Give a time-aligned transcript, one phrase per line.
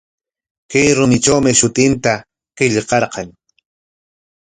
[0.69, 2.13] Chay rumitrawmi shutinta
[2.57, 3.27] qillqarqan.